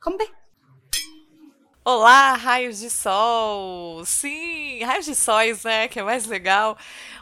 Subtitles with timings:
[0.00, 0.30] Come bem.
[1.84, 4.02] Olá, raios de sol!
[4.06, 5.88] Sim, raios de sóis, né?
[5.88, 6.78] Que é mais legal.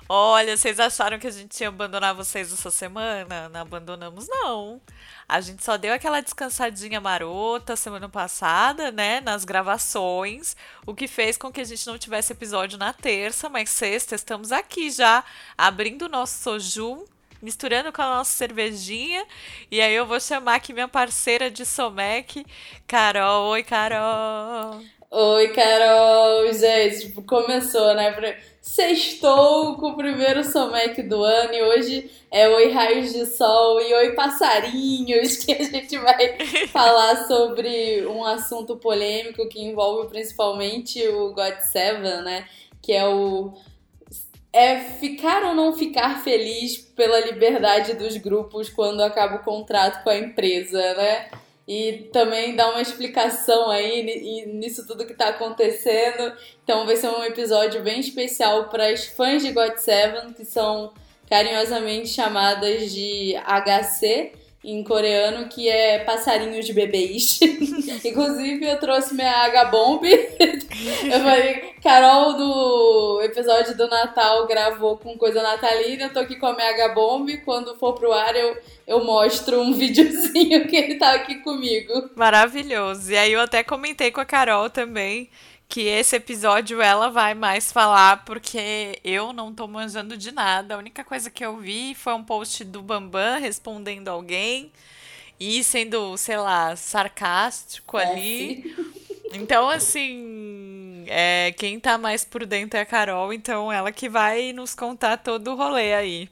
[0.09, 3.49] Olha, vocês acharam que a gente ia abandonar vocês essa semana?
[3.49, 4.81] Não abandonamos, não.
[5.29, 9.21] A gente só deu aquela descansadinha marota semana passada, né?
[9.21, 10.57] Nas gravações,
[10.87, 14.53] o que fez com que a gente não tivesse episódio na terça, mas sexta estamos
[14.53, 15.25] aqui já,
[15.57, 17.05] abrindo o nosso soju
[17.41, 19.25] misturando com a nossa cervejinha.
[19.71, 22.45] E aí eu vou chamar aqui minha parceira de Somec,
[22.87, 23.51] Carol.
[23.51, 24.81] Oi, Carol!
[25.11, 26.53] Oi, Carol!
[26.53, 28.39] Gente, tipo, começou, né?
[28.61, 33.95] Sextou com o primeiro Somec do ano e hoje é Oi Raios de Sol e
[33.95, 36.37] Oi Passarinhos, que a gente vai
[36.69, 42.47] falar sobre um assunto polêmico que envolve principalmente o God Seven, né?
[42.83, 43.55] Que é o
[44.53, 50.11] é ficar ou não ficar feliz pela liberdade dos grupos quando acaba o contrato com
[50.11, 51.29] a empresa, né?
[51.67, 56.33] E também dar uma explicação aí nisso tudo que tá acontecendo.
[56.65, 60.95] Então vai ser um episódio bem especial para as fãs de God Seven, que são
[61.29, 64.33] carinhosamente chamadas de HC
[64.73, 67.41] em coreano, que é passarinhos de bebês.
[68.05, 70.05] Inclusive, eu trouxe minha H-Bomb.
[70.05, 76.47] eu falei, Carol do episódio do Natal gravou com coisa natalina, eu tô aqui com
[76.47, 77.39] a minha H-Bomb.
[77.45, 82.11] Quando for pro ar, eu, eu mostro um videozinho que ele tá aqui comigo.
[82.15, 83.13] Maravilhoso.
[83.13, 85.31] E aí eu até comentei com a Carol também
[85.69, 90.75] que esse episódio ela vai mais falar porque eu não tô manjando de nada.
[90.75, 94.73] A única coisa que eu vi foi um post do Bambam respondendo alguém
[95.39, 98.77] e sendo, sei lá, sarcástico é, ali.
[99.31, 104.55] Então, assim, é, quem tá mais por dentro é a Carol, então ela que vai
[104.55, 106.31] nos contar todo o rolê aí.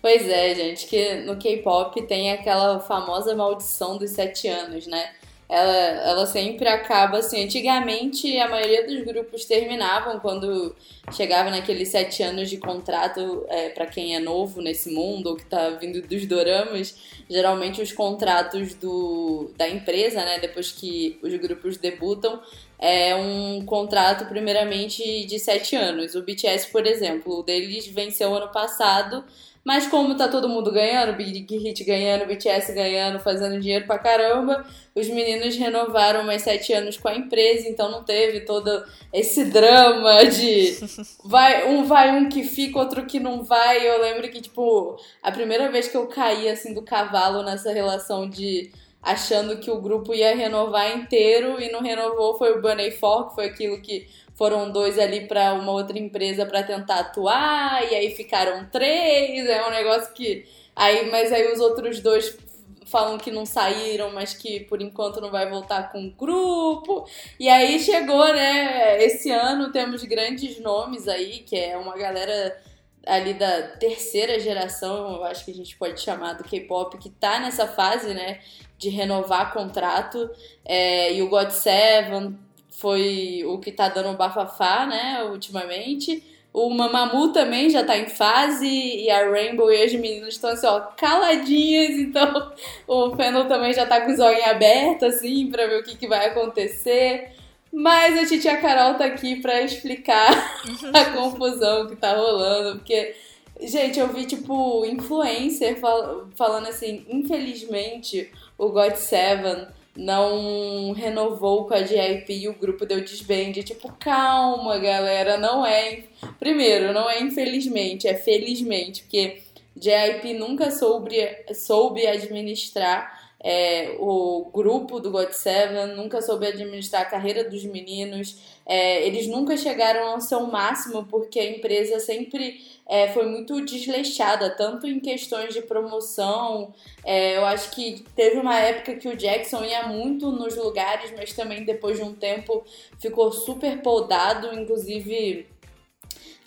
[0.00, 5.12] Pois é, gente, que no K-pop tem aquela famosa maldição dos sete anos, né?
[5.48, 7.44] Ela, ela sempre acaba assim.
[7.44, 10.74] Antigamente, a maioria dos grupos terminavam quando
[11.12, 15.46] chegava naqueles sete anos de contrato é, para quem é novo nesse mundo ou que
[15.46, 16.96] tá vindo dos doramas.
[17.30, 22.40] Geralmente, os contratos do, da empresa, né, depois que os grupos debutam,
[22.78, 26.14] é um contrato, primeiramente, de sete anos.
[26.14, 29.24] O BTS, por exemplo, o deles venceu ano passado
[29.66, 34.64] mas como tá todo mundo ganhando, Big Hit ganhando, BTS ganhando, fazendo dinheiro pra caramba,
[34.94, 40.24] os meninos renovaram mais sete anos com a empresa, então não teve todo esse drama
[40.26, 40.78] de
[41.24, 43.84] vai um vai um que fica, outro que não vai.
[43.84, 48.30] Eu lembro que, tipo, a primeira vez que eu caí assim do cavalo nessa relação
[48.30, 48.70] de
[49.02, 53.34] achando que o grupo ia renovar inteiro e não renovou foi o Bunny For, que
[53.34, 54.06] foi aquilo que
[54.36, 59.66] foram dois ali para uma outra empresa para tentar atuar, e aí ficaram três, é
[59.66, 60.46] um negócio que.
[60.74, 62.36] Aí, mas aí os outros dois
[62.84, 67.06] falam que não saíram, mas que por enquanto não vai voltar com o grupo.
[67.40, 69.02] E aí chegou, né?
[69.02, 72.62] Esse ano temos grandes nomes aí, que é uma galera
[73.06, 77.38] ali da terceira geração, eu acho que a gente pode chamar do K-pop, que tá
[77.38, 78.40] nessa fase, né?
[78.76, 80.28] De renovar contrato.
[80.64, 82.36] É, e o God Seven
[82.76, 86.22] foi o que tá dando bafafá, né, ultimamente.
[86.52, 90.66] O Mamamoo também já tá em fase e a Rainbow e as meninas estão assim,
[90.66, 92.52] ó, caladinhas, então
[92.86, 96.06] o Fennel também já tá com os olhos abertos, assim, pra ver o que, que
[96.06, 97.32] vai acontecer.
[97.72, 100.30] Mas a Titia Carol tá aqui pra explicar
[100.92, 103.14] a confusão que tá rolando, porque,
[103.60, 109.66] gente, eu vi, tipo, influencer fal falando assim, infelizmente, o God Seven
[109.96, 113.62] não renovou com a JYP e o grupo deu desbande.
[113.62, 116.04] Tipo, calma, galera, não é.
[116.38, 119.42] Primeiro, não é infelizmente, é felizmente, porque
[119.76, 121.16] JYP nunca soube,
[121.54, 128.38] soube administrar é, o grupo do God Seven, nunca soube administrar a carreira dos meninos.
[128.64, 134.50] É, eles nunca chegaram ao seu máximo porque a empresa sempre é, foi muito desleixada,
[134.50, 136.74] tanto em questões de promoção.
[137.04, 141.32] É, eu acho que teve uma época que o Jackson ia muito nos lugares, mas
[141.32, 142.64] também depois de um tempo
[142.98, 145.46] ficou super podado, inclusive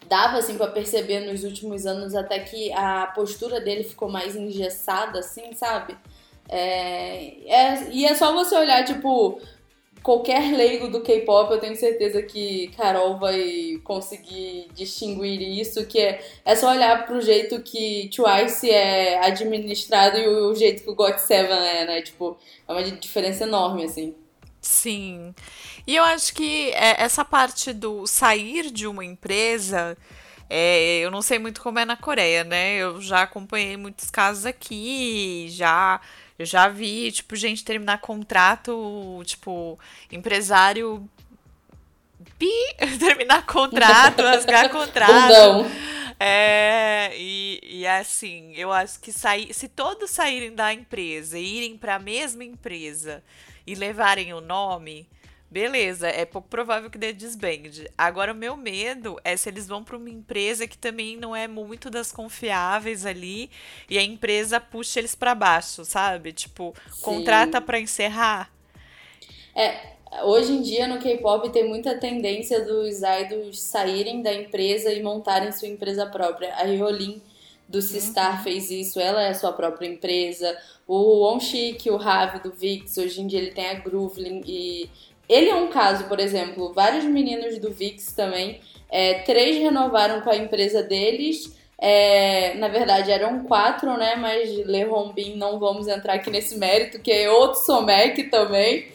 [0.08, 5.20] dava assim para perceber nos últimos anos até que a postura dele ficou mais engessada,
[5.20, 5.96] assim, sabe?
[6.52, 9.40] É, é, e é só você olhar, tipo,
[10.02, 16.20] qualquer leigo do K-pop, eu tenho certeza que Carol vai conseguir distinguir isso, que é,
[16.46, 20.96] é só olhar pro jeito que Twice é administrado e o, o jeito que o
[20.96, 22.02] God Seven é, né?
[22.02, 22.38] Tipo,
[22.68, 24.16] é uma diferença enorme, assim.
[24.62, 25.34] Sim.
[25.88, 29.98] E eu acho que é, essa parte do sair de uma empresa
[30.50, 32.78] É, eu não sei muito como é na Coreia, né?
[32.78, 36.02] Eu já acompanhei muitos casos aqui, já
[36.46, 39.78] já vi, tipo, gente terminar contrato, tipo,
[40.12, 41.10] empresário
[42.38, 42.52] pi,
[43.00, 45.70] terminar contrato, rasgar contrato.
[46.20, 51.78] É, e, e assim, eu acho que sair, se todos saírem da empresa e irem
[51.78, 53.24] para a mesma empresa
[53.66, 55.08] e levarem o nome,
[55.52, 57.90] Beleza, é pouco provável que dê desbande.
[57.98, 61.48] Agora, o meu medo é se eles vão para uma empresa que também não é
[61.48, 63.50] muito das confiáveis ali
[63.90, 66.34] e a empresa puxa eles para baixo, sabe?
[66.34, 67.02] Tipo, Sim.
[67.02, 68.52] contrata para encerrar.
[69.56, 75.02] É, hoje em dia no K-pop tem muita tendência dos idols saírem da empresa e
[75.02, 76.54] montarem sua empresa própria.
[76.54, 77.20] A Ryolin
[77.68, 78.44] do Sistar uhum.
[78.44, 80.56] fez isso, ela é a sua própria empresa.
[80.88, 84.90] O Onshik, o Ravi do VIX, hoje em dia ele tem a Groovelin e
[85.30, 88.60] ele é um caso, por exemplo, vários meninos do VIX também,
[88.90, 91.58] é, três renovaram com a empresa deles.
[91.82, 94.16] É, na verdade eram quatro, né?
[94.16, 98.88] Mas Le Rombin não vamos entrar aqui nesse mérito, que é outro Somek também.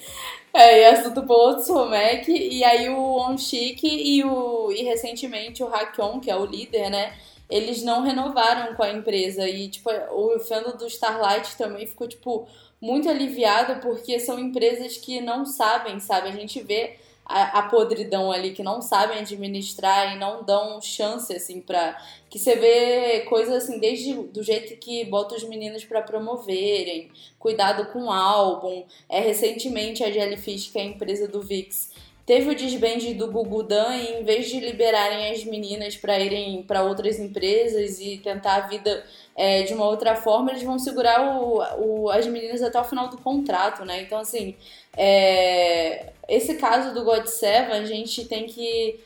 [0.52, 2.30] É, e assunto para outro Somek.
[2.30, 7.14] E aí o Onshik e, o, e recentemente o Hakon, que é o líder, né?
[7.48, 9.48] Eles não renovaram com a empresa.
[9.48, 12.48] E, tipo, o fandom do Starlight também ficou, tipo,
[12.80, 16.28] muito aliviada porque são empresas que não sabem, sabe?
[16.28, 21.34] A gente vê a, a, podridão ali, que não sabem administrar e não dão chance,
[21.34, 22.00] assim, pra.
[22.28, 27.86] Que você vê coisas assim, desde do jeito que bota os meninos para promoverem, cuidado
[27.92, 28.84] com o álbum.
[29.08, 31.92] É, recentemente a Jellyfish, que é a empresa do VIX,
[32.26, 36.82] teve o desbande do Gugudan e em vez de liberarem as meninas para irem para
[36.82, 39.04] outras empresas e tentar a vida
[39.36, 43.08] é, de uma outra forma, eles vão segurar o, o, as meninas até o final
[43.08, 44.00] do contrato, né?
[44.02, 44.54] Então, assim,
[44.96, 49.00] é, esse caso do God Seven, a gente tem que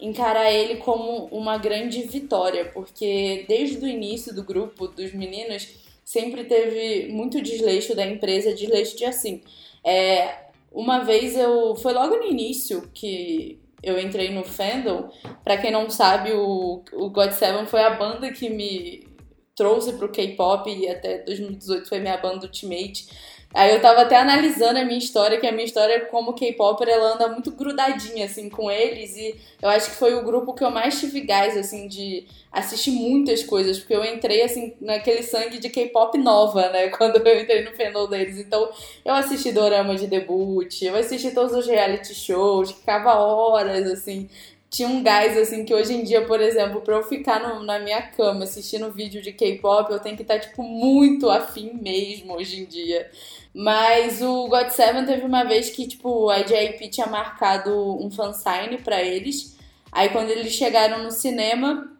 [0.00, 5.68] encarar ele como uma grande vitória, porque desde o início do grupo dos meninos
[6.04, 9.42] sempre teve muito desleixo da empresa, desleixo de assim.
[9.82, 10.45] É,
[10.76, 11.74] uma vez eu.
[11.76, 15.08] Foi logo no início que eu entrei no fandom.
[15.42, 19.08] Pra quem não sabe, o, o God Seven foi a banda que me
[19.56, 23.08] trouxe pro K-pop e até 2018 foi minha banda Ultimate.
[23.56, 27.14] Aí eu tava até analisando a minha história, que a minha história como K-Popper, ela
[27.14, 29.16] anda muito grudadinha, assim, com eles.
[29.16, 32.90] E eu acho que foi o grupo que eu mais tive gás, assim, de assistir
[32.90, 33.78] muitas coisas.
[33.78, 36.88] Porque eu entrei, assim, naquele sangue de K-pop nova, né?
[36.98, 38.38] Quando eu entrei no fandom deles.
[38.38, 38.68] Então,
[39.02, 44.28] eu assisti Dorama de debut, eu assisti todos os reality shows, ficava horas, assim
[44.70, 47.78] tinha um gás, assim, que hoje em dia, por exemplo, pra eu ficar no, na
[47.78, 52.34] minha cama assistindo vídeo de K-pop, eu tenho que estar, tá, tipo, muito afim mesmo
[52.34, 53.10] hoje em dia.
[53.54, 57.72] Mas o God Seven teve uma vez que, tipo, a JYP tinha marcado
[58.04, 59.56] um fansign para eles.
[59.90, 61.90] Aí quando eles chegaram no cinema,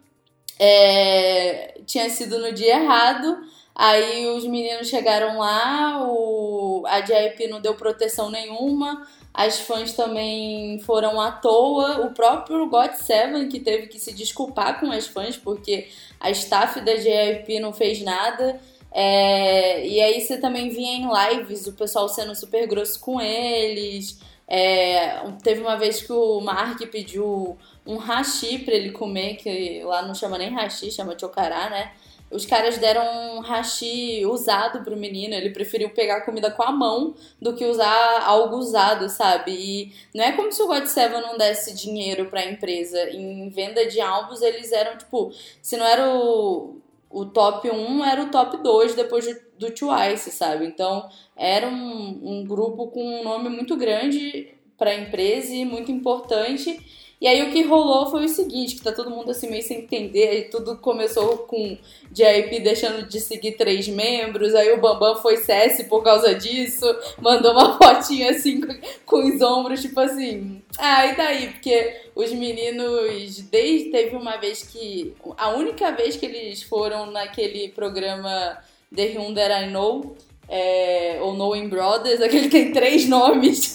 [0.59, 3.39] é, tinha sido no dia errado.
[3.75, 6.56] Aí os meninos chegaram lá, o,
[6.87, 9.07] a JYP não deu proteção nenhuma.
[9.33, 12.07] As fãs também foram à toa.
[12.07, 15.89] O próprio God Seven que teve que se desculpar com as fãs porque
[16.19, 18.61] a staff da JYP não fez nada.
[18.93, 24.19] É, e aí você também via em lives o pessoal sendo super grosso com eles.
[24.49, 30.03] É, teve uma vez que o Mark pediu um hashi pra ele comer, que lá
[30.03, 31.93] não chama nem hashi, chama chocará, né?
[32.37, 37.15] Os caras deram um hashi usado pro menino, ele preferiu pegar comida com a mão
[37.41, 39.53] do que usar algo usado, sabe?
[39.53, 43.09] E não é como se o God Seven não desse dinheiro pra empresa.
[43.11, 46.77] Em venda de álbuns, eles eram, tipo, se não era o,
[47.09, 49.27] o top 1, era o top 2 depois
[49.59, 50.67] do Twice, sabe?
[50.67, 56.79] Então, era um, um grupo com um nome muito grande pra empresa e muito importante.
[57.19, 59.79] E aí o que rolou foi o seguinte, que tá todo mundo assim meio sem
[59.79, 61.79] entender, e tudo começou com
[62.13, 66.85] JIP deixando de seguir três membros, aí o Bambam foi CS por causa disso,
[67.19, 68.75] mandou uma fotinha assim com,
[69.07, 71.53] com os ombros, tipo assim, ah, e daí?
[71.53, 77.69] Porque os meninos, desde teve uma vez que, a única vez que eles foram naquele
[77.71, 78.59] programa
[78.95, 80.17] The Hyundai I Know,
[80.49, 83.73] é, ou Knowing Brothers, aquele que tem três nomes.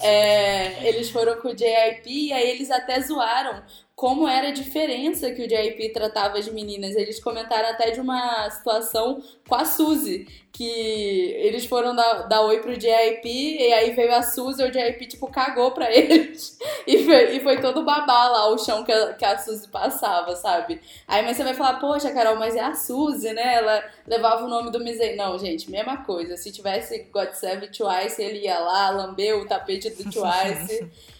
[0.00, 3.62] é, eles foram com o JIP e aí eles até zoaram
[3.98, 6.94] como era a diferença que o JIP tratava as meninas.
[6.94, 12.60] Eles comentaram até de uma situação com a Suzy, que eles foram dar, dar oi
[12.60, 16.56] pro JIP e aí veio a Suzy e o JIP, tipo, cagou pra eles.
[16.86, 20.36] E foi, e foi todo babá lá o chão que a, que a Suzy passava,
[20.36, 20.80] sabe?
[21.08, 23.56] Aí mas você vai falar, poxa, Carol, mas é a Suzy, né?
[23.56, 25.16] Ela levava o nome do Misei.
[25.16, 26.36] Não, gente, mesma coisa.
[26.36, 30.88] Se tivesse God Seven Twice, ele ia lá, lambeu o tapete do Twice.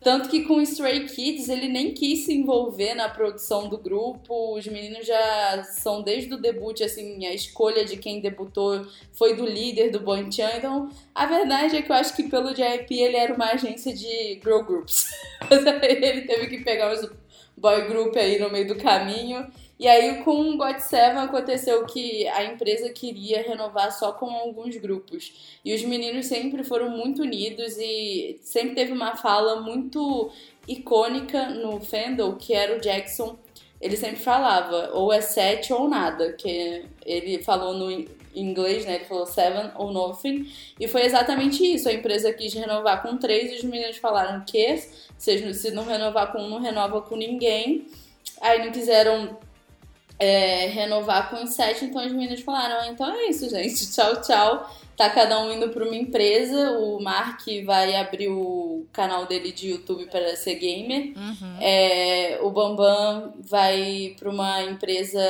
[0.00, 4.56] Tanto que com Stray Kids ele nem quis se envolver na produção do grupo.
[4.56, 9.44] Os meninos já são desde o debut, assim, a escolha de quem debutou foi do
[9.44, 10.50] líder do Bonchan.
[10.56, 14.40] Então, a verdade é que eu acho que pelo JYP ele era uma agência de
[14.42, 15.06] girl groups.
[15.50, 17.10] ele teve que pegar os
[17.56, 19.46] boy group aí no meio do caminho.
[19.78, 24.76] E aí com o God Seven aconteceu que a empresa queria renovar só com alguns
[24.76, 25.58] grupos.
[25.64, 30.30] E os meninos sempre foram muito unidos e sempre teve uma fala muito
[30.66, 33.38] icônica no fandom, que era o Jackson.
[33.80, 38.04] Ele sempre falava, ou é sete ou nada, que ele falou no
[38.34, 38.96] inglês, né?
[38.96, 40.50] Ele falou seven or nothing.
[40.80, 41.88] E foi exatamente isso.
[41.88, 44.76] A empresa quis renovar com três e os meninos falaram que
[45.16, 47.86] se não renovar com um, não renova com ninguém.
[48.40, 49.38] Aí não quiseram
[50.18, 54.20] é, renovar com os sete, então os meninos falaram, ah, então é isso, gente, tchau,
[54.20, 54.70] tchau.
[54.96, 59.70] Tá cada um indo para uma empresa, o Mark vai abrir o canal dele de
[59.70, 61.56] YouTube para ser gamer, uhum.
[61.60, 65.20] é, o Bambam vai para uma empresa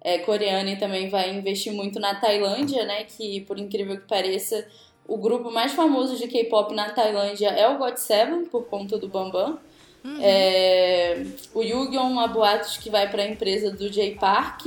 [0.00, 4.64] é, coreana e também vai investir muito na Tailândia, né, que por incrível que pareça,
[5.06, 9.58] o grupo mais famoso de K-pop na Tailândia é o GOT7, por conta do Bambam.
[10.04, 10.18] Uhum.
[10.20, 14.66] É, o Yugion, a boatos que vai para a empresa do J Park.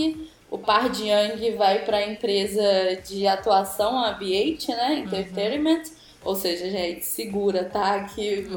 [0.49, 2.63] O Park Young vai para a empresa
[3.07, 4.99] de atuação, a B8, né?
[4.99, 5.83] Entertainment.
[5.83, 6.05] Uhum.
[6.23, 8.03] Ou seja, gente, segura, tá?
[8.05, 8.47] Que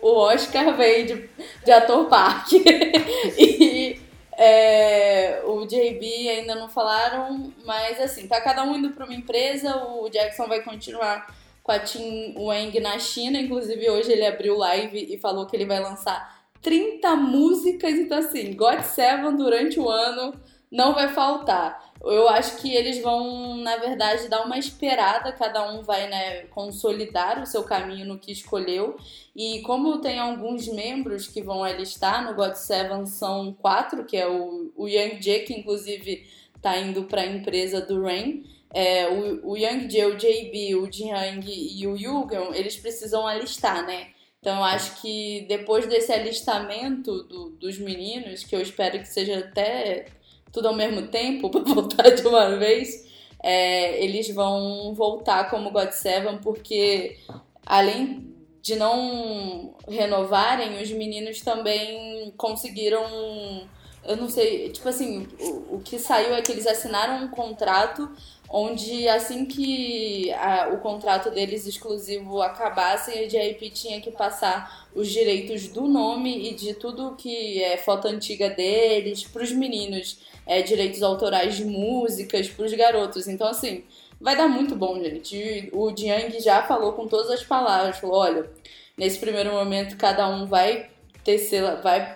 [0.00, 1.30] o Oscar veio de,
[1.64, 2.52] de ator Park.
[3.36, 3.98] e
[4.38, 9.76] é, o JB ainda não falaram, mas assim, tá cada um indo para uma empresa.
[9.76, 11.34] O Jackson vai continuar
[11.66, 13.40] com a Tim Wang na China.
[13.40, 17.92] Inclusive, hoje ele abriu live e falou que ele vai lançar 30 músicas.
[17.94, 20.32] Então, assim, God Seven durante o ano
[20.70, 21.84] não vai faltar.
[22.00, 27.42] Eu acho que eles vão, na verdade, dar uma esperada, cada um vai né, consolidar
[27.42, 28.96] o seu caminho no que escolheu.
[29.34, 34.28] E como tem alguns membros que vão alistar no God Seven, são quatro, que é
[34.28, 38.44] o, o Young J, que inclusive está indo para a empresa do Rain
[38.74, 44.08] é, o, o Jae, o JB, o Jiang e o Yugon, eles precisam alistar, né?
[44.40, 49.38] Então eu acho que depois desse alistamento do, dos meninos, que eu espero que seja
[49.38, 50.06] até
[50.52, 53.06] tudo ao mesmo tempo para voltar de uma vez,
[53.42, 57.18] é, eles vão voltar como God Seven, porque
[57.64, 63.68] além de não renovarem, os meninos também conseguiram.
[64.04, 68.08] Eu não sei, tipo assim, o, o que saiu é que eles assinaram um contrato
[68.48, 75.08] onde assim que a, o contrato deles exclusivo acabasse, a JIP tinha que passar os
[75.10, 80.62] direitos do nome e de tudo que é foto antiga deles para os meninos, é,
[80.62, 83.26] direitos autorais de músicas para os garotos.
[83.28, 83.84] Então, assim,
[84.20, 85.68] vai dar muito bom, gente.
[85.72, 88.50] O Jiang já falou com todas as palavras, falou, olha,
[88.96, 90.88] nesse primeiro momento cada um vai
[91.24, 92.15] tecer, vai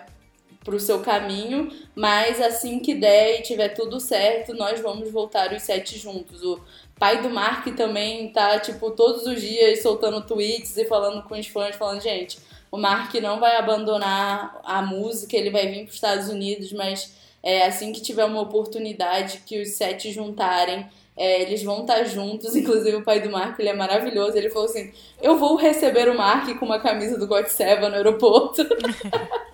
[0.63, 5.63] pro seu caminho, mas assim que der e tiver tudo certo, nós vamos voltar os
[5.63, 6.43] sete juntos.
[6.43, 6.59] O
[6.99, 11.47] pai do Mark também tá, tipo, todos os dias soltando tweets e falando com os
[11.47, 12.37] fãs, falando, gente,
[12.71, 17.13] o Mark não vai abandonar a música, ele vai vir para os Estados Unidos, mas
[17.43, 20.87] é, assim que tiver uma oportunidade que os sete juntarem,
[21.17, 24.37] é, eles vão estar tá juntos, inclusive o pai do Mark, ele é maravilhoso.
[24.37, 24.91] Ele falou assim:
[25.21, 28.63] Eu vou receber o Mark com uma camisa do God Seven no aeroporto.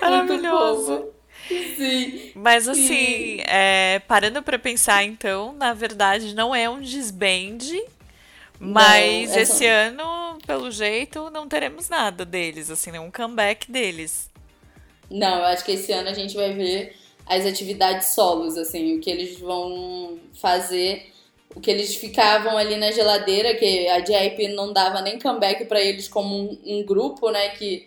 [0.00, 1.12] Maravilhoso.
[1.48, 2.32] Sim.
[2.34, 7.58] Mas assim, é, parando para pensar, então, na verdade, não é um desband,
[8.58, 9.70] mas não, é esse só...
[9.70, 14.28] ano, pelo jeito, não teremos nada deles, assim, nenhum comeback deles.
[15.10, 16.96] Não, eu acho que esse ano a gente vai ver
[17.26, 21.12] as atividades solos, assim, o que eles vão fazer,
[21.54, 25.80] o que eles ficavam ali na geladeira, que a JIP não dava nem comeback para
[25.80, 27.86] eles como um, um grupo, né, que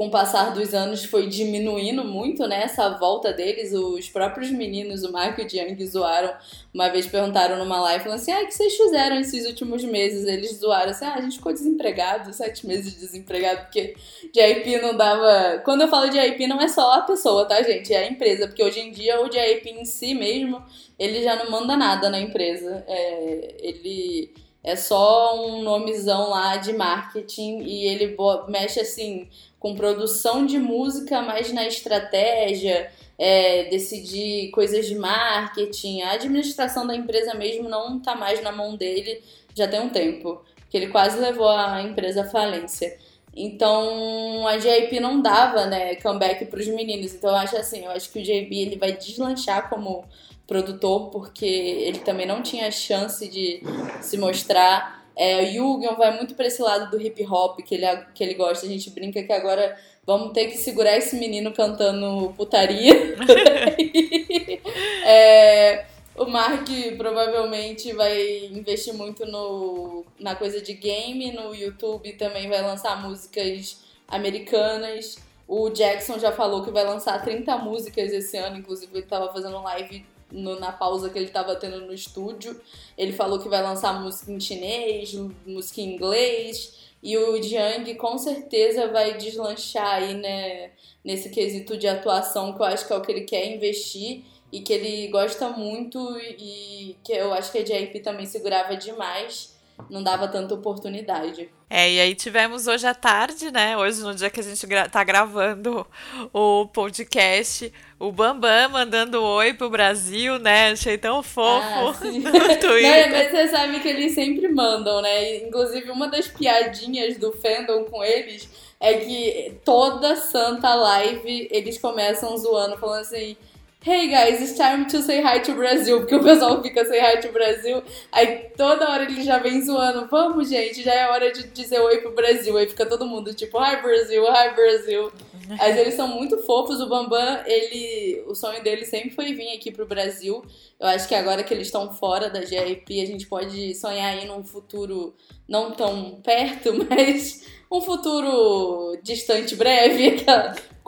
[0.00, 2.62] com o passar dos anos foi diminuindo muito, né?
[2.62, 6.32] Essa volta deles, os próprios meninos, o Mark e o Jiang, zoaram.
[6.72, 10.26] Uma vez perguntaram numa live, falando assim: ah, o que vocês fizeram esses últimos meses?
[10.26, 13.94] Eles zoaram assim: ah, a gente ficou desempregado, sete meses de desempregado, porque
[14.34, 15.60] JIP não dava.
[15.66, 17.92] Quando eu falo JIP, não é só a pessoa, tá, gente?
[17.92, 20.64] É a empresa, porque hoje em dia o JIP em si mesmo,
[20.98, 22.82] ele já não manda nada na empresa.
[22.88, 24.32] É, ele
[24.64, 28.16] é só um nomezão lá de marketing e ele
[28.48, 29.28] mexe assim
[29.60, 36.00] com produção de música, mas na estratégia, é, decidir coisas de marketing.
[36.00, 39.22] A administração da empresa mesmo não está mais na mão dele
[39.54, 42.96] já tem um tempo, que ele quase levou a empresa à falência.
[43.36, 47.14] Então a JP não dava, né, comeback para os meninos.
[47.14, 50.04] Então eu acho assim, eu acho que o JB ele vai deslanchar como
[50.46, 53.62] produtor porque ele também não tinha chance de
[54.00, 57.84] se mostrar É, o Yugion vai muito pra esse lado do hip hop que ele,
[58.14, 58.64] que ele gosta.
[58.64, 62.94] A gente brinca que agora vamos ter que segurar esse menino cantando putaria.
[65.04, 65.84] é,
[66.16, 72.62] o Mark provavelmente vai investir muito no, na coisa de game, no YouTube também vai
[72.62, 75.18] lançar músicas americanas.
[75.46, 79.60] O Jackson já falou que vai lançar 30 músicas esse ano, inclusive ele estava fazendo
[79.64, 82.60] live no, na pausa que ele estava tendo no estúdio.
[82.96, 85.14] Ele falou que vai lançar música em chinês,
[85.46, 86.90] música em inglês.
[87.02, 90.70] E o Jiang com certeza vai deslanchar aí, né,
[91.02, 94.22] nesse quesito de atuação, que eu acho que é o que ele quer investir
[94.52, 99.58] e que ele gosta muito e que eu acho que a JP também segurava demais
[99.88, 101.48] não dava tanta oportunidade.
[101.68, 103.76] É, e aí tivemos hoje à tarde, né?
[103.76, 105.86] Hoje, no dia que a gente gra tá gravando
[106.32, 110.72] o podcast, o Bambam mandando oi pro Brasil, né?
[110.72, 113.08] Achei tão fofo ah, no Twitter.
[113.08, 115.36] Não, mas você sabe que eles sempre mandam, né?
[115.46, 118.48] Inclusive, uma das piadinhas do fandom com eles
[118.80, 123.36] é que toda santa live eles começam zoando, falando assim
[123.82, 127.18] Hey guys, it's time to say hi to Brazil, porque o pessoal fica say hi
[127.18, 127.82] to Brasil,
[128.12, 131.96] aí toda hora ele já vem zoando, vamos gente, já é hora de dizer oi
[132.02, 135.10] pro Brasil, aí fica todo mundo tipo, hi Brasil, hi Brasil.
[135.56, 139.70] Mas eles são muito fofos, o Bambam, ele, o sonho dele sempre foi vir aqui
[139.70, 140.44] pro Brasil,
[140.78, 144.26] eu acho que agora que eles estão fora da GRP, a gente pode sonhar aí
[144.26, 145.14] num futuro
[145.48, 150.22] não tão perto, mas um futuro distante, breve,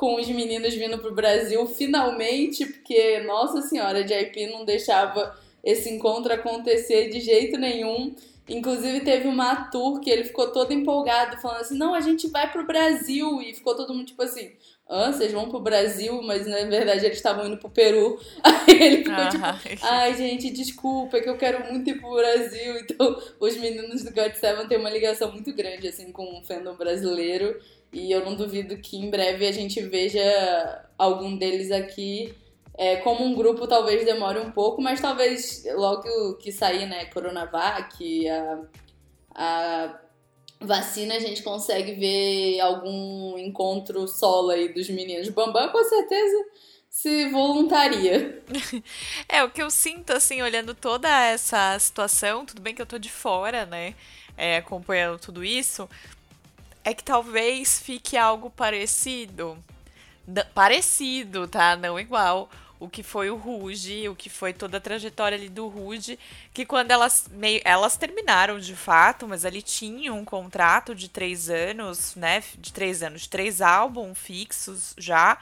[0.03, 5.89] com os meninos vindo pro Brasil finalmente, porque, nossa senhora, a JP não deixava esse
[5.89, 8.13] encontro acontecer de jeito nenhum.
[8.49, 12.51] Inclusive teve uma tour que ele ficou todo empolgado, falando assim, não, a gente vai
[12.51, 13.41] pro Brasil.
[13.43, 14.51] E ficou todo mundo tipo assim,
[14.89, 18.19] ah, vocês vão pro Brasil, mas na verdade eles estavam indo pro Peru.
[18.43, 22.75] Aí ele ficou tipo, ai gente, desculpa, é que eu quero muito ir pro Brasil.
[22.91, 26.75] Então os meninos do God Seven têm uma ligação muito grande, assim, com o fandom
[26.75, 27.57] brasileiro.
[27.93, 32.35] E eu não duvido que em breve a gente veja algum deles aqui.
[32.75, 38.27] É, como um grupo talvez demore um pouco, mas talvez logo que sair, né, Coronavac,
[38.29, 38.61] a,
[39.35, 40.01] a
[40.59, 45.29] vacina, a gente consegue ver algum encontro solo aí dos meninos.
[45.29, 46.45] Bambam, com certeza,
[46.89, 48.43] se voluntaria.
[49.29, 52.99] É, o que eu sinto, assim, olhando toda essa situação, tudo bem que eu tô
[52.99, 53.95] de fora, né,
[54.37, 55.89] é, acompanhando tudo isso,
[56.85, 59.59] é que talvez fique algo parecido.
[60.55, 61.77] Parecido, tá?
[61.77, 62.49] Não igual.
[62.79, 66.19] O que foi o Ruge, o que foi toda a trajetória ali do Ruge,
[66.53, 71.49] que quando elas meio, elas terminaram de fato, mas ali tinha um contrato de três
[71.49, 72.43] anos, né?
[72.59, 75.39] De três anos, de três álbuns fixos já.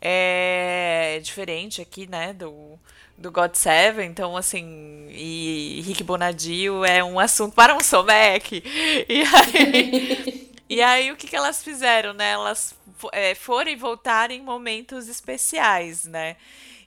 [0.00, 2.32] É diferente aqui, né?
[2.32, 2.78] Do,
[3.18, 8.62] do God Seven, então assim, e Rick Bonadio é um assunto para um somek.
[9.08, 12.32] E aí E aí, o que, que elas fizeram, né?
[12.32, 12.74] Elas
[13.12, 16.36] é, foram e voltaram em momentos especiais, né?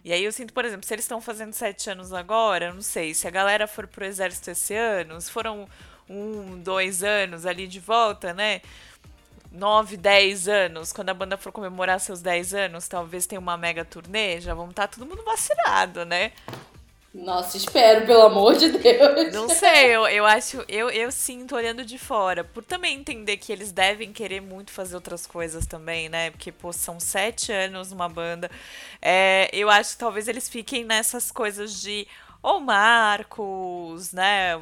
[0.03, 3.13] E aí eu sinto, por exemplo, se eles estão fazendo sete anos agora, não sei,
[3.13, 5.67] se a galera for pro exército esse ano, se foram
[6.09, 8.61] um, dois anos ali de volta, né?
[9.51, 13.83] Nove, dez anos, quando a banda for comemorar seus dez anos, talvez tenha uma mega
[13.85, 16.31] turnê, já vão estar tá todo mundo vacinado, né?
[17.13, 19.33] Nossa, espero, pelo amor de Deus.
[19.33, 23.51] Não sei, eu, eu acho, eu, eu sinto olhando de fora, por também entender que
[23.51, 26.31] eles devem querer muito fazer outras coisas também, né?
[26.31, 28.49] Porque, pô, são sete anos uma banda.
[29.01, 32.07] É, eu acho que talvez eles fiquem nessas coisas de
[32.41, 34.59] ou Marcos, né,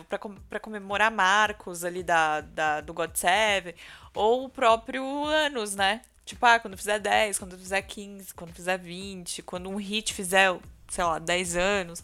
[0.50, 3.74] para comemorar Marcos ali da, da, do God Seven,
[4.14, 6.02] ou o próprio Anos, né?
[6.26, 10.56] Tipo, ah, quando fizer 10, quando fizer 15, quando fizer 20, quando um hit fizer,
[10.90, 12.04] sei lá, 10 anos.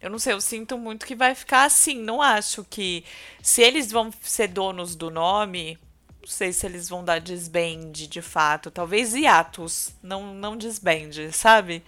[0.00, 1.98] Eu não sei, eu sinto muito que vai ficar assim.
[1.98, 3.04] Não acho que.
[3.42, 5.78] Se eles vão ser donos do nome,
[6.20, 8.70] não sei se eles vão dar desband de fato.
[8.70, 11.82] Talvez hiatus, não, não desband, sabe?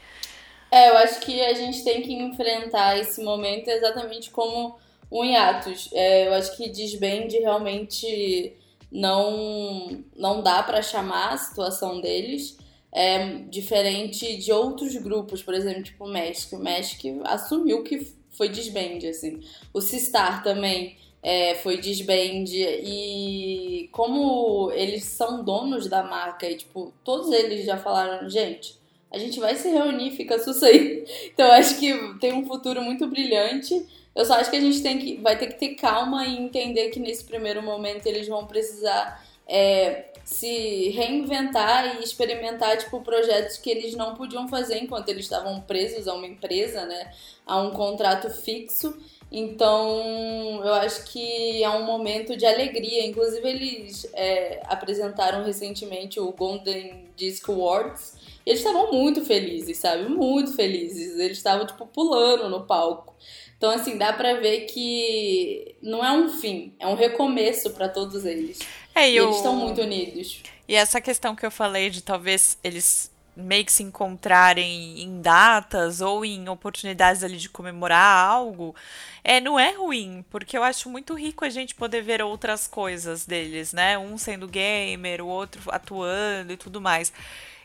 [0.71, 4.79] É, eu acho que a gente tem que enfrentar esse momento exatamente como
[5.11, 5.91] um hiatus.
[5.93, 8.55] É, eu acho que desband realmente
[8.91, 12.57] não, não dá para chamar a situação deles
[12.97, 16.55] é diferente de outros grupos, por exemplo, tipo o Magic.
[16.55, 19.41] O Magic assumiu que foi desband, assim.
[19.75, 26.91] O Sistar também é, foi desband e como eles são donos da marca e, tipo,
[27.05, 28.79] todos eles já falaram, gente,
[29.13, 31.05] a gente vai se reunir, fica aí.
[31.35, 33.87] Então, acho que tem um futuro muito brilhante.
[34.15, 36.89] Eu só acho que a gente tem que, vai ter que ter calma e entender
[36.89, 43.71] que nesse primeiro momento eles vão precisar é, se reinventar e experimentar tipo projetos que
[43.71, 47.13] eles não podiam fazer enquanto eles estavam presos a uma empresa, né,
[47.47, 48.97] a um contrato fixo.
[49.31, 53.05] Então, eu acho que é um momento de alegria.
[53.05, 58.15] Inclusive, eles é, apresentaram recentemente o Golden Disc Awards.
[58.47, 60.09] E eles estavam muito felizes, sabe?
[60.09, 61.19] Muito felizes.
[61.19, 63.17] Eles estavam, tipo, pulando no palco.
[63.57, 68.25] Então, assim, dá pra ver que não é um fim, é um recomeço para todos
[68.25, 68.59] eles.
[68.97, 69.25] É, e eu...
[69.25, 70.43] eles estão muito unidos.
[70.67, 76.01] E essa questão que eu falei de talvez eles meio que se encontrarem em datas
[76.01, 78.75] ou em oportunidades ali de comemorar algo,
[79.23, 83.27] é, não é ruim, porque eu acho muito rico a gente poder ver outras coisas
[83.27, 83.99] deles, né?
[83.99, 87.13] Um sendo gamer, o outro atuando e tudo mais.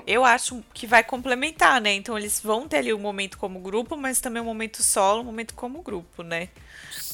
[0.06, 1.94] Eu acho que vai complementar, né?
[1.94, 5.26] Então eles vão ter ali um momento como grupo, mas também um momento solo, um
[5.26, 6.50] momento como grupo, né?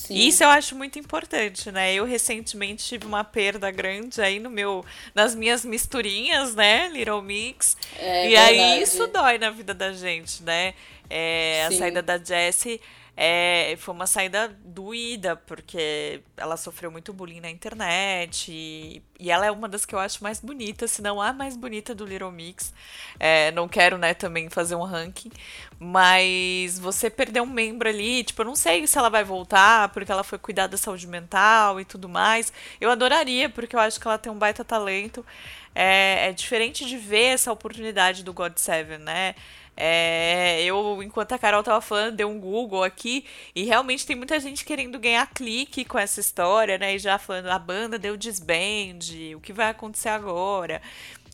[0.07, 0.15] Sim.
[0.15, 1.93] Isso eu acho muito importante, né?
[1.93, 6.87] Eu recentemente tive uma perda grande aí no meu, nas minhas misturinhas, né?
[6.87, 7.75] Little Mix.
[7.99, 8.59] É, e verdade.
[8.59, 10.73] aí isso dói na vida da gente, né?
[11.09, 12.79] É, a saída da Jessie
[13.19, 18.51] é, foi uma saída doída, porque ela sofreu muito bullying na internet.
[18.51, 21.57] E, e, ela é uma das que eu acho mais bonitas, se não a mais
[21.57, 22.71] bonita do Little Mix.
[23.19, 25.31] É, não quero, né, também fazer um ranking.
[25.79, 30.11] Mas você perdeu um membro ali, tipo, eu não sei se ela vai voltar, porque
[30.11, 32.53] ela foi cuidar da saúde mental e tudo mais.
[32.79, 35.25] Eu adoraria, porque eu acho que ela tem um baita talento.
[35.73, 39.33] É, é diferente de ver essa oportunidade do God Seven, né?
[39.79, 43.23] É, eu, enquanto a Carol tava falando, dei um Google aqui
[43.55, 46.95] e realmente tem muita gente querendo ganhar clique com essa história, né?
[46.95, 48.99] E já falando, a banda deu disband,
[49.35, 50.81] o que vai acontecer agora?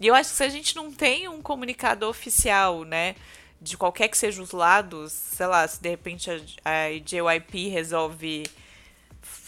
[0.01, 3.15] E eu acho que se a gente não tem um comunicado oficial, né?
[3.61, 8.43] De qualquer que seja os lados, sei lá, se de repente a, a JYP resolve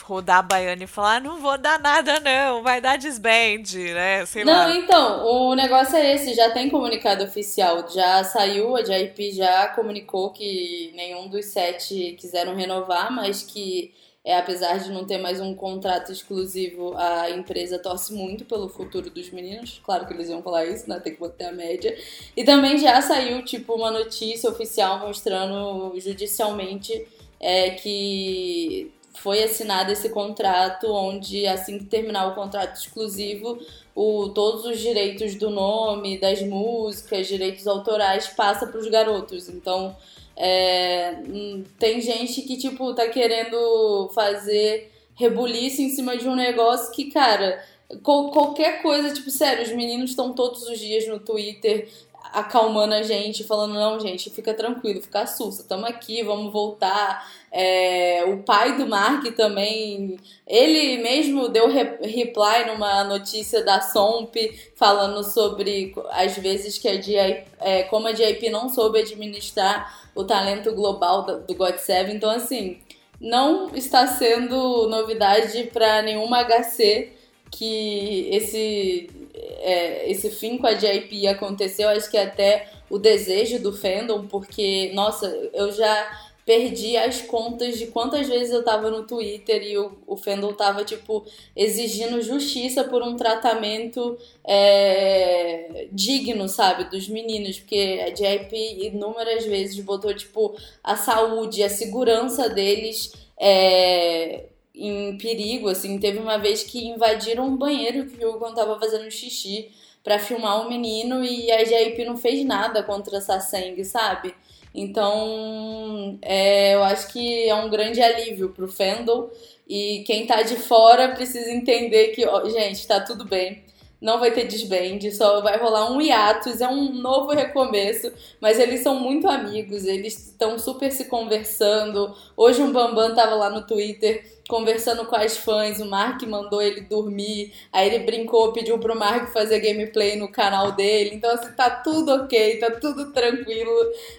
[0.05, 3.63] rodar a baiana e falar, não vou dar nada não, vai dar desband,
[3.93, 4.25] né?
[4.25, 4.75] Sei não, lá.
[4.75, 10.31] então, o negócio é esse, já tem comunicado oficial, já saiu, a JIP já comunicou
[10.31, 15.53] que nenhum dos sete quiseram renovar, mas que é, apesar de não ter mais um
[15.53, 19.79] contrato exclusivo, a empresa torce muito pelo futuro dos meninos.
[19.83, 20.99] Claro que eles iam falar isso, né?
[20.99, 21.95] Tem que botar a média.
[22.35, 27.07] E também já saiu, tipo, uma notícia oficial mostrando judicialmente
[27.39, 33.59] é, que foi assinado esse contrato onde assim que terminar o contrato exclusivo,
[33.93, 39.49] o, todos os direitos do nome, das músicas, direitos autorais passa para os garotos.
[39.49, 39.95] Então
[40.35, 46.91] é, hum, tem gente que tipo tá querendo fazer rebuliço em cima de um negócio
[46.91, 47.63] que, cara,
[48.03, 51.87] qualquer coisa, tipo, sério, os meninos estão todos os dias no Twitter
[52.35, 57.25] acalmando a gente, falando, não, gente, fica tranquilo, fica assusta, estamos aqui, vamos voltar.
[57.49, 64.35] É, o pai do Mark também, ele mesmo deu re reply numa notícia da SOMP
[64.75, 70.25] falando sobre as vezes que a DIP, é, como a DIP não soube administrar o
[70.25, 72.09] talento global do, do God7.
[72.09, 72.79] Então, assim,
[73.17, 77.13] não está sendo novidade para nenhuma HC
[77.49, 79.09] que esse
[79.57, 84.91] é, esse fim com a JP aconteceu, acho que até o desejo do fandom, porque,
[84.93, 89.97] nossa, eu já perdi as contas de quantas vezes eu tava no Twitter e o,
[90.05, 90.15] o
[90.53, 94.15] tava, tipo, exigindo justiça por um tratamento
[94.47, 101.69] é, digno, sabe, dos meninos, porque a JP inúmeras vezes botou, tipo, a saúde, a
[101.69, 104.45] segurança deles é,
[104.77, 105.99] em perigo, assim.
[105.99, 109.71] Teve uma vez que invadiram um banheiro que o Hugo tava fazendo xixi
[110.03, 114.35] para filmar o um menino e a JP não fez nada contra essa sangue, sabe?
[114.73, 119.29] Então, é, eu acho que é um grande alívio pro fandom
[119.67, 123.64] e quem tá de fora precisa entender que, ó, gente, tá tudo bem
[124.05, 128.81] não vai ter desband, só vai rolar um hiatus, é um novo recomeço, mas eles
[128.81, 132.15] são muito amigos, eles estão super se conversando.
[132.37, 136.81] Hoje um Bambam tava lá no Twitter conversando com as fãs, o Mark mandou ele
[136.81, 141.15] dormir, aí ele brincou, pediu pro Mark fazer gameplay no canal dele.
[141.15, 143.71] Então assim, tá tudo OK, tá tudo tranquilo.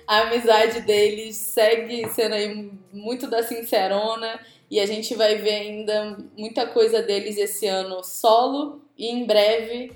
[0.04, 6.18] A amizade deles segue sendo aí muito da sincerona e a gente vai ver ainda
[6.36, 9.92] muita coisa deles esse ano solo e em breve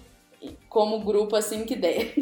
[0.68, 2.14] como grupo assim que der.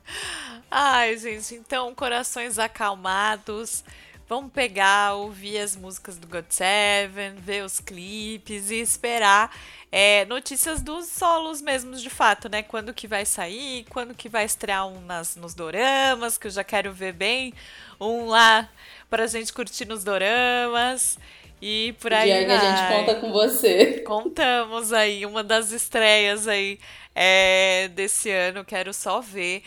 [0.70, 3.82] Ai, gente, então corações acalmados.
[4.28, 9.50] Vamos pegar, ouvir as músicas do God Seven, ver os clipes e esperar
[9.90, 12.62] é, notícias dos solos mesmos, de fato, né?
[12.62, 16.62] Quando que vai sair, quando que vai estrear um nas, nos doramas, que eu já
[16.62, 17.54] quero ver bem
[17.98, 18.68] um lá
[19.08, 21.18] pra gente curtir nos doramas.
[21.60, 24.00] E por aí Diego, a gente conta com você.
[24.06, 26.78] Contamos aí, uma das estreias aí
[27.14, 29.62] é, desse ano, quero só ver.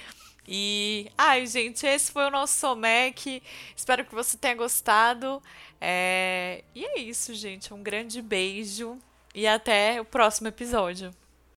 [0.48, 3.42] E, ai, gente, esse foi o nosso Somec.
[3.76, 5.42] Espero que você tenha gostado.
[5.80, 6.64] É...
[6.76, 7.74] E é isso, gente.
[7.74, 8.98] Um grande beijo
[9.34, 11.12] e até o próximo episódio.